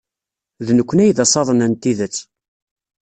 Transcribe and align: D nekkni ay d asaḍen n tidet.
D 0.65 0.67
nekkni 0.77 1.01
ay 1.03 1.11
d 1.17 1.19
asaḍen 1.23 1.61
n 1.71 1.73
tidet. 1.81 2.15